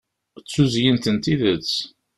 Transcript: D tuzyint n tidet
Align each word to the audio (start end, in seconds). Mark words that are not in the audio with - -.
D 0.41 0.43
tuzyint 0.51 1.05
n 1.13 1.17
tidet 1.23 1.71